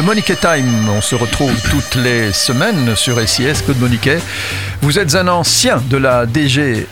le 0.00 0.06
Monique 0.06 0.32
Time. 0.40 0.88
On 0.88 1.00
se 1.02 1.14
retrouve 1.14 1.52
toutes 1.70 1.94
les 1.96 2.32
semaines 2.32 2.96
sur 2.96 3.20
SIS, 3.20 3.62
Claude 3.64 3.78
Moniquet. 3.80 4.18
Vous 4.80 4.98
êtes 4.98 5.14
un 5.14 5.28
ancien 5.28 5.82
de 5.90 5.96
la 5.98 6.24
DG 6.24 6.86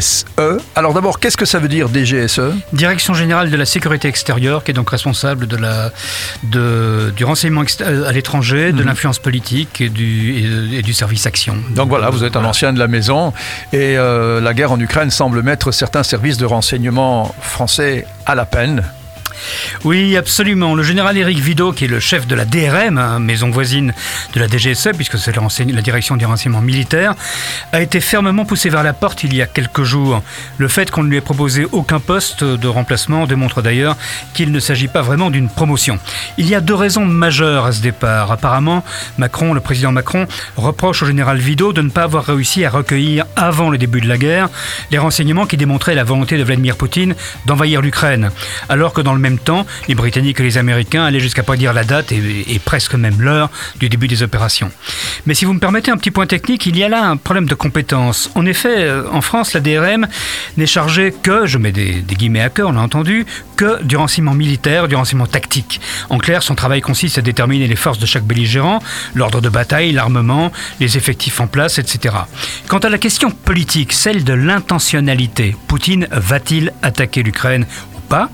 SE. 0.00 0.24
Alors 0.74 0.94
d'abord, 0.94 1.20
qu'est-ce 1.20 1.36
que 1.36 1.44
ça 1.44 1.58
veut 1.58 1.68
dire 1.68 1.88
DGSE 1.88 2.40
Direction 2.72 3.12
générale 3.12 3.50
de 3.50 3.56
la 3.56 3.66
sécurité 3.66 4.08
extérieure, 4.08 4.64
qui 4.64 4.70
est 4.70 4.74
donc 4.74 4.88
responsable 4.88 5.46
de 5.46 5.56
la, 5.56 5.90
de, 6.44 7.12
du 7.14 7.24
renseignement 7.24 7.62
à 7.84 8.12
l'étranger, 8.12 8.72
de 8.72 8.80
mhm. 8.80 8.86
l'influence 8.86 9.18
politique 9.18 9.80
et 9.82 9.88
du, 9.90 10.76
et, 10.76 10.82
du, 10.82 10.94
service 10.94 11.26
action. 11.26 11.56
Donc 11.74 11.88
voilà, 11.88 12.08
vous 12.08 12.24
êtes 12.24 12.36
un 12.36 12.44
ancien 12.44 12.72
de 12.72 12.78
la 12.78 12.88
maison 12.88 13.34
et 13.72 13.98
euh, 13.98 14.40
la 14.40 14.54
guerre 14.54 14.72
en 14.72 14.80
Ukraine 14.80 15.10
semble 15.10 15.42
mettre 15.42 15.72
certains 15.72 16.02
services 16.02 16.38
de 16.38 16.46
renseignement 16.46 17.34
français 17.40 18.06
à 18.24 18.34
la 18.34 18.46
peine. 18.46 18.82
Oui, 19.84 20.16
absolument. 20.16 20.74
Le 20.74 20.82
général 20.82 21.16
Éric 21.16 21.38
Vidot, 21.38 21.72
qui 21.72 21.84
est 21.84 21.88
le 21.88 22.00
chef 22.00 22.26
de 22.26 22.34
la 22.34 22.44
DRM, 22.44 22.98
hein, 22.98 23.18
maison 23.18 23.50
voisine 23.50 23.92
de 24.34 24.40
la 24.40 24.48
DGSE, 24.48 24.90
puisque 24.96 25.18
c'est 25.18 25.34
la 25.36 25.82
direction 25.82 26.16
des 26.16 26.24
renseignements 26.24 26.60
militaires, 26.60 27.14
a 27.72 27.80
été 27.80 28.00
fermement 28.00 28.44
poussé 28.44 28.68
vers 28.68 28.82
la 28.82 28.92
porte 28.92 29.24
il 29.24 29.34
y 29.34 29.42
a 29.42 29.46
quelques 29.46 29.82
jours. 29.82 30.22
Le 30.58 30.68
fait 30.68 30.90
qu'on 30.90 31.02
ne 31.02 31.08
lui 31.08 31.16
ait 31.16 31.20
proposé 31.20 31.66
aucun 31.72 32.00
poste 32.00 32.44
de 32.44 32.68
remplacement 32.68 33.26
démontre 33.26 33.62
d'ailleurs 33.62 33.96
qu'il 34.34 34.52
ne 34.52 34.60
s'agit 34.60 34.88
pas 34.88 35.02
vraiment 35.02 35.30
d'une 35.30 35.48
promotion. 35.48 35.98
Il 36.38 36.48
y 36.48 36.54
a 36.54 36.60
deux 36.60 36.74
raisons 36.74 37.04
majeures 37.04 37.66
à 37.66 37.72
ce 37.72 37.82
départ. 37.82 38.32
Apparemment, 38.32 38.84
Macron, 39.18 39.52
le 39.52 39.60
président 39.60 39.92
Macron, 39.92 40.26
reproche 40.56 41.02
au 41.02 41.06
général 41.06 41.38
Vidot 41.38 41.72
de 41.72 41.82
ne 41.82 41.90
pas 41.90 42.04
avoir 42.04 42.24
réussi 42.24 42.64
à 42.64 42.70
recueillir 42.70 43.24
avant 43.36 43.70
le 43.70 43.78
début 43.78 44.00
de 44.00 44.08
la 44.08 44.18
guerre 44.18 44.48
les 44.90 44.98
renseignements 44.98 45.46
qui 45.46 45.56
démontraient 45.56 45.94
la 45.94 46.04
volonté 46.04 46.38
de 46.38 46.42
Vladimir 46.42 46.76
Poutine 46.76 47.14
d'envahir 47.46 47.82
l'Ukraine, 47.82 48.30
alors 48.68 48.92
que 48.92 49.00
dans 49.00 49.12
le 49.12 49.18
même 49.26 49.38
temps, 49.38 49.66
les 49.88 49.94
Britanniques 49.94 50.40
et 50.40 50.42
les 50.42 50.58
Américains 50.58 51.04
allaient 51.04 51.20
jusqu'à 51.20 51.42
prédire 51.42 51.72
la 51.72 51.84
date 51.84 52.12
et, 52.12 52.60
presque 52.64 52.94
même 52.94 53.20
l'heure 53.20 53.50
du 53.78 53.88
début 53.88 54.08
des 54.08 54.22
opérations. 54.22 54.70
Mais 55.26 55.34
si 55.34 55.44
vous 55.44 55.52
me 55.52 55.60
permettez 55.60 55.90
un 55.90 55.96
petit 55.96 56.10
point 56.10 56.26
technique, 56.26 56.66
il 56.66 56.76
y 56.76 56.84
a 56.84 56.88
là 56.88 57.04
un 57.04 57.16
problème 57.16 57.46
de 57.46 57.54
compétence. 57.54 58.30
En 58.34 58.46
effet, 58.46 58.84
euh, 58.84 59.04
en 59.12 59.20
France, 59.20 59.52
la 59.52 59.60
DRM 59.60 60.06
n'est 60.56 60.66
chargée 60.66 61.14
que, 61.22 61.46
je 61.46 61.58
mets 61.58 61.72
des, 61.72 62.02
guillemets 62.02 62.40
à 62.40 62.48
cœur, 62.48 62.68
on 62.68 62.72
l'a 62.72 62.80
entendu, 62.80 63.26
que 63.56 63.82
du 63.82 63.96
renseignement 63.96 64.34
militaire, 64.34 64.88
du 64.88 64.94
renseignement 64.94 65.26
tactique. 65.26 65.80
En 66.10 66.18
clair, 66.18 66.42
son 66.42 66.54
travail 66.54 66.80
consiste 66.80 67.18
à 67.18 67.22
déterminer 67.22 67.66
les 67.66 67.76
forces 67.76 67.98
de 67.98 68.06
chaque 68.06 68.24
belligérant, 68.24 68.80
l'ordre 69.14 69.40
de 69.40 69.48
bataille, 69.48 69.92
l'armement, 69.92 70.52
les 70.80 70.96
effectifs 70.96 71.40
en 71.40 71.46
place, 71.46 71.78
etc. 71.78 72.14
Quant 72.68 72.78
à 72.78 72.88
la 72.88 72.98
question 72.98 73.30
politique, 73.30 73.92
celle 73.92 74.24
de 74.24 74.32
l'intentionnalité, 74.32 75.56
Poutine 75.68 76.08
va-t-il 76.10 76.72
attaquer 76.82 77.22
l'Ukraine 77.22 77.66
pas. 78.06 78.30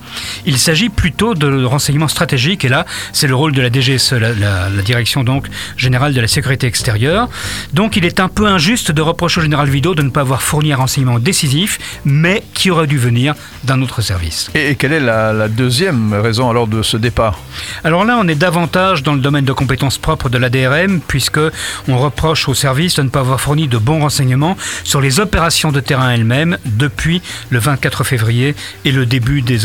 Il 0.47 0.59
s'agit 0.59 0.89
plutôt 0.89 1.35
de 1.35 1.65
renseignements 1.65 2.09
stratégiques 2.09 2.65
et 2.65 2.69
là, 2.69 2.87
c'est 3.13 3.27
le 3.27 3.35
rôle 3.35 3.53
de 3.53 3.61
la 3.61 3.71
DGSE, 3.71 4.13
la, 4.13 4.69
direction 4.83 5.25
donc 5.25 5.47
générale 5.77 6.13
de 6.13 6.21
la 6.21 6.29
sécurité 6.29 6.67
extérieure. 6.67 7.29
Donc 7.73 7.97
il 7.97 8.05
est 8.05 8.21
un 8.21 8.29
peu 8.29 8.47
injuste 8.47 8.91
de 8.91 9.03
reprocher 9.03 9.41
au 9.41 9.43
général 9.43 9.69
Vido 9.69 9.95
de 9.95 10.03
ne 10.03 10.11
pas 10.11 10.21
avoir 10.21 10.43
fourni 10.43 10.73
un 10.73 10.77
renseignement 10.77 11.19
décisif, 11.19 11.79
mais 12.05 12.43
qui 12.55 12.71
aurait 12.71 12.87
dû 12.87 12.99
venir 12.99 13.35
d'un 13.65 13.81
autre 13.83 14.03
service. 14.03 14.51
Et, 14.55 14.75
quelle 14.77 14.93
est 14.93 15.01
la, 15.01 15.49
deuxième 15.49 16.13
raison 16.15 16.51
alors 16.51 16.67
de 16.67 16.83
ce 16.83 16.97
départ? 16.97 17.39
Alors 17.85 18.05
là, 18.05 18.19
on 18.21 18.29
est 18.29 18.35
davantage 18.35 19.03
dans 19.03 19.15
le 19.15 19.21
domaine 19.21 19.45
de 19.45 19.53
compétences 19.53 19.99
propres 19.99 20.29
de 20.29 20.39
la 20.39 20.51
DRM, 20.51 21.01
puisque 21.01 21.41
on 21.89 21.99
reproche 21.99 22.49
au 22.49 22.55
service 22.55 22.97
de 22.97 23.03
ne 23.03 23.09
pas 23.09 23.21
avoir 23.21 23.41
fourni 23.41 23.69
de 23.69 23.79
bons 23.79 24.01
renseignements 24.01 24.57
sur 24.85 25.01
les 25.01 25.21
opérations 25.21 25.73
de 25.73 25.81
terrain 25.81 26.11
elles-mêmes 26.11 26.59
depuis 26.65 27.23
le 27.51 27.59
24 27.59 28.05
février 28.05 28.55
et 28.85 28.93
le 28.93 29.07
début 29.07 29.43
des 29.43 29.62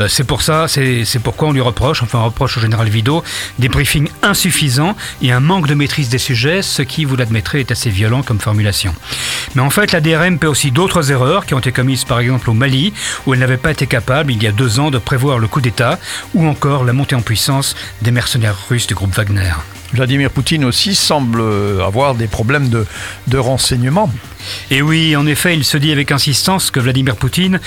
Euh, 0.00 0.08
c'est 0.08 0.24
pour 0.24 0.42
ça, 0.42 0.66
c'est 0.68 1.04
pourquoi 1.22 1.48
on 1.48 1.52
lui 1.52 1.60
reproche, 1.60 2.02
enfin 2.02 2.18
on 2.20 2.24
reproche 2.26 2.56
au 2.56 2.60
général 2.60 2.88
Vido, 2.88 3.22
des 3.58 3.68
briefings 3.68 4.08
insuffisants 4.22 4.96
et 5.20 5.32
un 5.32 5.40
manque 5.40 5.66
de 5.66 5.74
maîtrise 5.74 6.08
des 6.08 6.18
sujets, 6.18 6.62
ce 6.62 6.82
qui, 6.82 7.04
vous 7.04 7.16
l'admettrez, 7.16 7.60
est 7.60 7.70
assez 7.70 7.90
violent 7.90 8.22
comme 8.22 8.40
formulation. 8.40 8.94
Mais 9.54 9.62
en 9.62 9.70
fait, 9.70 9.92
la 9.92 10.00
DRM 10.00 10.38
paie 10.38 10.46
aussi 10.46 10.70
d'autres 10.70 11.10
erreurs 11.10 11.46
qui 11.46 11.54
ont 11.54 11.58
été 11.58 11.72
commises 11.72 12.04
par 12.04 12.20
exemple 12.20 12.50
au 12.50 12.54
Mali, 12.54 12.92
où 13.26 13.34
elle 13.34 13.40
n'avait 13.40 13.56
pas 13.56 13.70
été 13.70 13.86
capable, 13.86 14.32
il 14.32 14.42
y 14.42 14.46
a 14.46 14.52
deux 14.52 14.80
ans, 14.80 14.90
de 14.90 14.98
prévoir 14.98 15.38
le 15.38 15.48
coup 15.48 15.60
d'État, 15.60 15.98
ou 16.34 16.46
encore 16.46 16.84
la 16.84 16.92
montée 16.92 17.14
en 17.14 17.22
puissance 17.22 17.74
des 18.02 18.10
mercenaires 18.10 18.56
russes 18.68 18.86
du 18.86 18.94
groupe 18.94 19.14
Wagner. 19.14 19.52
Vladimir 19.92 20.30
Poutine 20.30 20.64
aussi 20.64 20.94
semble 20.94 21.42
avoir 21.84 22.14
des 22.14 22.26
problèmes 22.26 22.68
de, 22.68 22.86
de 23.28 23.38
renseignement. 23.38 24.10
Et 24.70 24.82
oui, 24.82 25.14
en 25.16 25.26
effet, 25.26 25.54
il 25.54 25.64
se 25.64 25.76
dit 25.76 25.92
avec 25.92 26.10
insistance 26.10 26.70
que 26.70 26.80
Vladimir 26.80 27.16
Poutine 27.16 27.60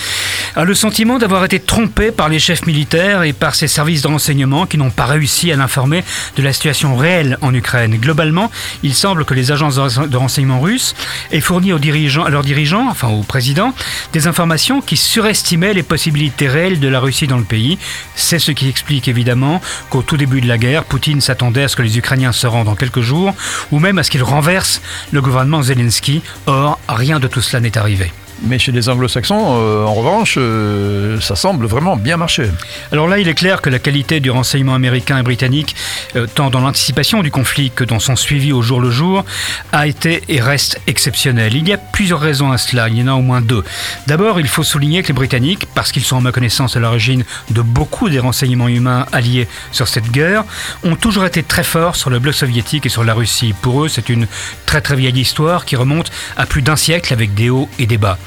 a 0.55 0.63
le 0.63 0.73
sentiment 0.73 1.17
d'avoir 1.17 1.45
été 1.45 1.59
trompé 1.59 2.11
par 2.11 2.29
les 2.29 2.39
chefs 2.39 2.65
militaires 2.65 3.23
et 3.23 3.33
par 3.33 3.55
ses 3.55 3.67
services 3.67 4.01
de 4.01 4.07
renseignement 4.07 4.65
qui 4.65 4.77
n'ont 4.77 4.89
pas 4.89 5.05
réussi 5.05 5.51
à 5.51 5.55
l'informer 5.55 6.03
de 6.35 6.43
la 6.43 6.53
situation 6.53 6.95
réelle 6.95 7.37
en 7.41 7.53
Ukraine. 7.53 7.95
Globalement, 7.97 8.51
il 8.83 8.93
semble 8.93 9.25
que 9.25 9.33
les 9.33 9.51
agences 9.51 9.75
de 9.75 10.17
renseignement 10.17 10.59
russes 10.59 10.95
aient 11.31 11.41
fourni 11.41 11.73
aux 11.73 11.79
dirigeants, 11.79 12.25
à 12.25 12.29
leurs 12.29 12.43
dirigeants, 12.43 12.87
enfin 12.89 13.07
au 13.07 13.23
président, 13.23 13.73
des 14.13 14.27
informations 14.27 14.81
qui 14.81 14.97
surestimaient 14.97 15.73
les 15.73 15.83
possibilités 15.83 16.47
réelles 16.47 16.79
de 16.79 16.87
la 16.87 16.99
Russie 16.99 17.27
dans 17.27 17.37
le 17.37 17.43
pays. 17.43 17.77
C'est 18.15 18.39
ce 18.39 18.51
qui 18.51 18.67
explique 18.67 19.07
évidemment 19.07 19.61
qu'au 19.89 20.01
tout 20.01 20.17
début 20.17 20.41
de 20.41 20.47
la 20.47 20.57
guerre, 20.57 20.83
Poutine 20.83 21.21
s'attendait 21.21 21.63
à 21.63 21.67
ce 21.67 21.75
que 21.75 21.81
les 21.81 21.97
Ukrainiens 21.97 22.14
se 22.31 22.47
rendent 22.47 22.67
en 22.67 22.75
quelques 22.75 23.01
jours, 23.01 23.33
ou 23.71 23.79
même 23.79 23.97
à 23.97 24.03
ce 24.03 24.11
qu'ils 24.11 24.23
renversent 24.23 24.81
le 25.11 25.21
gouvernement 25.21 25.61
Zelensky. 25.61 26.21
Or, 26.45 26.79
rien 26.87 27.19
de 27.19 27.27
tout 27.27 27.41
cela 27.41 27.59
n'est 27.59 27.77
arrivé. 27.77 28.11
Mais 28.43 28.59
chez 28.59 28.71
les 28.71 28.89
anglo-saxons, 28.89 29.57
euh, 29.59 29.85
en 29.85 29.93
revanche, 29.93 30.35
euh, 30.37 31.19
ça 31.21 31.35
semble 31.35 31.65
vraiment 31.65 31.95
bien 31.95 32.17
marcher. 32.17 32.49
Alors 32.91 33.07
là, 33.07 33.17
il 33.17 33.27
est 33.27 33.33
clair 33.33 33.61
que 33.61 33.69
la 33.69 33.79
qualité 33.79 34.19
du 34.19 34.29
renseignement 34.29 34.75
américain 34.75 35.17
et 35.17 35.23
britannique, 35.23 35.75
euh, 36.15 36.27
tant 36.27 36.49
dans 36.49 36.59
l'anticipation 36.59 37.23
du 37.23 37.31
conflit 37.31 37.71
que 37.71 37.83
dans 37.83 37.99
son 37.99 38.15
suivi 38.15 38.51
au 38.51 38.61
jour 38.61 38.81
le 38.81 38.91
jour, 38.91 39.23
a 39.71 39.87
été 39.87 40.21
et 40.27 40.41
reste 40.41 40.81
exceptionnelle. 40.85 41.55
Il 41.55 41.67
y 41.67 41.73
a 41.73 41.77
plusieurs 41.77 42.19
raisons 42.19 42.51
à 42.51 42.57
cela, 42.57 42.89
il 42.89 42.97
y 42.97 43.03
en 43.03 43.07
a 43.07 43.13
au 43.13 43.21
moins 43.21 43.41
deux. 43.41 43.63
D'abord, 44.07 44.39
il 44.39 44.47
faut 44.47 44.63
souligner 44.63 45.01
que 45.01 45.07
les 45.07 45.13
Britanniques, 45.13 45.65
parce 45.73 45.91
qu'ils 45.91 46.03
sont 46.03 46.17
en 46.17 46.21
ma 46.21 46.31
connaissance 46.31 46.75
à 46.75 46.79
l'origine 46.79 47.23
de 47.51 47.61
beaucoup 47.61 48.09
des 48.09 48.19
renseignements 48.19 48.67
humains 48.67 49.05
alliés 49.13 49.47
sur 49.71 49.87
cette 49.87 50.11
guerre, 50.11 50.43
ont 50.83 50.95
toujours 50.95 51.25
été 51.25 51.41
très 51.41 51.63
forts 51.63 51.95
sur 51.95 52.09
le 52.09 52.19
bloc 52.19 52.33
soviétique 52.33 52.85
et 52.85 52.89
sur 52.89 53.03
la 53.03 53.13
Russie. 53.13 53.53
Pour 53.61 53.85
eux, 53.85 53.87
c'est 53.87 54.09
une 54.09 54.27
très 54.65 54.81
très 54.81 54.95
vieille 54.95 55.19
histoire 55.19 55.65
qui 55.65 55.75
remonte 55.75 56.11
à 56.35 56.45
plus 56.45 56.61
d'un 56.61 56.75
siècle 56.75 57.13
avec 57.13 57.33
des 57.33 57.49
hauts 57.49 57.69
et 57.79 57.85
des 57.85 57.97
bas. 57.97 58.17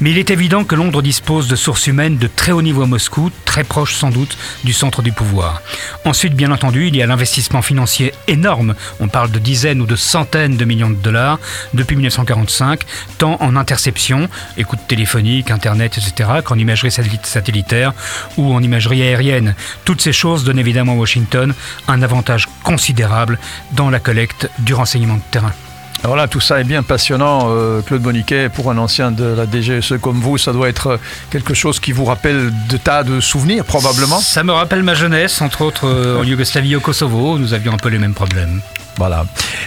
Mais 0.00 0.10
il 0.10 0.18
est 0.18 0.30
évident 0.30 0.64
que 0.64 0.74
Londres 0.74 1.02
dispose 1.02 1.48
de 1.48 1.56
sources 1.56 1.86
humaines 1.86 2.18
de 2.18 2.26
très 2.26 2.52
haut 2.52 2.62
niveau 2.62 2.82
à 2.82 2.86
Moscou, 2.86 3.30
très 3.44 3.64
proche 3.64 3.94
sans 3.94 4.10
doute 4.10 4.36
du 4.64 4.72
centre 4.72 5.02
du 5.02 5.12
pouvoir. 5.12 5.62
Ensuite, 6.04 6.34
bien 6.34 6.50
entendu, 6.50 6.88
il 6.88 6.96
y 6.96 7.02
a 7.02 7.06
l'investissement 7.06 7.62
financier 7.62 8.12
énorme, 8.28 8.74
on 9.00 9.08
parle 9.08 9.30
de 9.30 9.38
dizaines 9.38 9.80
ou 9.80 9.86
de 9.86 9.96
centaines 9.96 10.56
de 10.56 10.64
millions 10.64 10.90
de 10.90 10.96
dollars 10.96 11.38
depuis 11.74 11.96
1945, 11.96 12.80
tant 13.18 13.36
en 13.40 13.56
interception, 13.56 14.28
écoute 14.56 14.80
téléphonique, 14.88 15.50
internet, 15.50 15.98
etc., 15.98 16.30
qu'en 16.44 16.58
imagerie 16.58 16.90
satellitaire 16.90 17.92
ou 18.36 18.52
en 18.52 18.62
imagerie 18.62 19.02
aérienne. 19.02 19.54
Toutes 19.84 20.00
ces 20.00 20.12
choses 20.12 20.44
donnent 20.44 20.58
évidemment 20.58 20.92
à 20.92 20.96
Washington 20.96 21.54
un 21.88 22.02
avantage 22.02 22.48
considérable 22.62 23.38
dans 23.72 23.90
la 23.90 24.00
collecte 24.00 24.48
du 24.60 24.74
renseignement 24.74 25.16
de 25.16 25.22
terrain. 25.30 25.52
Alors 26.04 26.16
là, 26.16 26.26
tout 26.26 26.40
ça 26.40 26.60
est 26.60 26.64
bien 26.64 26.82
passionnant, 26.82 27.48
euh, 27.50 27.80
Claude 27.80 28.02
Boniquet, 28.02 28.48
pour 28.48 28.70
un 28.70 28.78
ancien 28.78 29.12
de 29.12 29.24
la 29.24 29.46
DGSE 29.46 29.94
comme 30.00 30.20
vous, 30.20 30.36
ça 30.36 30.52
doit 30.52 30.68
être 30.68 30.98
quelque 31.30 31.54
chose 31.54 31.78
qui 31.78 31.92
vous 31.92 32.04
rappelle 32.04 32.52
de 32.68 32.76
tas 32.76 33.04
de 33.04 33.20
souvenirs, 33.20 33.64
probablement 33.64 34.18
Ça 34.20 34.42
me 34.42 34.52
rappelle 34.52 34.82
ma 34.82 34.94
jeunesse, 34.94 35.40
entre 35.40 35.62
autres 35.62 35.86
euh, 35.86 36.18
en 36.18 36.24
Yougoslavie, 36.24 36.74
au 36.74 36.80
Kosovo, 36.80 37.38
nous 37.38 37.54
avions 37.54 37.72
un 37.72 37.76
peu 37.76 37.88
les 37.88 37.98
mêmes 37.98 38.14
problèmes. 38.14 38.60
Voilà. 38.96 39.26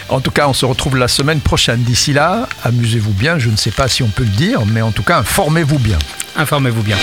En 0.10 0.20
tout 0.20 0.32
cas, 0.32 0.48
on 0.48 0.54
se 0.54 0.66
retrouve 0.66 0.98
la 0.98 1.08
semaine 1.08 1.40
prochaine. 1.40 1.82
D'ici 1.82 2.14
là, 2.14 2.48
amusez-vous 2.64 3.14
bien, 3.14 3.40
je 3.40 3.50
ne 3.50 3.56
sais 3.56 3.72
pas 3.72 3.88
si 3.88 4.04
on 4.04 4.10
peut 4.10 4.24
le 4.24 4.30
dire, 4.30 4.66
mais 4.66 4.82
en 4.82 4.92
tout 4.92 5.04
cas, 5.04 5.20
informez-vous 5.20 5.80
bien. 5.80 5.98
Informez-vous 6.36 6.84
bien. 6.84 6.98